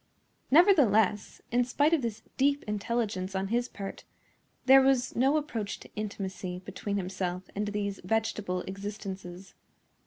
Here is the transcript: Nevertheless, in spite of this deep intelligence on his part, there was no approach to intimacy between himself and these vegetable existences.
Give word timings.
Nevertheless, 0.49 1.43
in 1.51 1.63
spite 1.63 1.93
of 1.93 2.01
this 2.01 2.23
deep 2.35 2.63
intelligence 2.63 3.35
on 3.35 3.49
his 3.49 3.69
part, 3.69 4.03
there 4.65 4.81
was 4.81 5.15
no 5.15 5.37
approach 5.37 5.79
to 5.81 5.93
intimacy 5.95 6.57
between 6.65 6.97
himself 6.97 7.51
and 7.55 7.67
these 7.67 7.99
vegetable 8.03 8.61
existences. 8.61 9.53